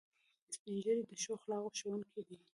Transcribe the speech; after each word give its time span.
سپین 0.55 0.77
ږیری 0.83 1.03
د 1.09 1.11
ښو 1.21 1.31
اخلاقو 1.37 1.75
ښوونکي 1.79 2.21
دي 2.27 2.37